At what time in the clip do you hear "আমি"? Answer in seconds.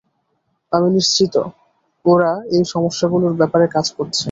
0.71-0.87